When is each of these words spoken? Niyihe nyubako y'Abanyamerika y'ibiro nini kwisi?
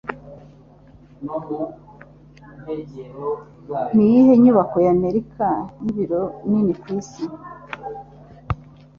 Niyihe 3.93 4.33
nyubako 4.43 4.77
y'Abanyamerika 4.85 5.47
y'ibiro 5.81 6.21
nini 6.49 6.73
kwisi? 6.81 7.23